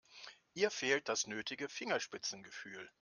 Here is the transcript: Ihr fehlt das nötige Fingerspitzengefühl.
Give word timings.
Ihr 0.55 0.71
fehlt 0.71 1.09
das 1.09 1.27
nötige 1.27 1.69
Fingerspitzengefühl. 1.69 2.89